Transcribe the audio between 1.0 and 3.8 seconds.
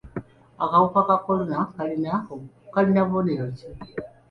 ka kolona kalina bubonero ki?